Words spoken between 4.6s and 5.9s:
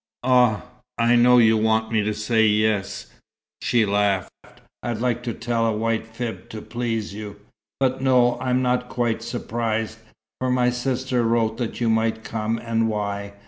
"I'd like to tell a